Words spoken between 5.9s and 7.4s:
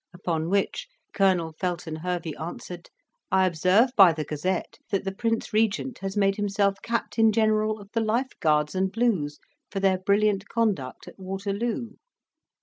has made himself Captain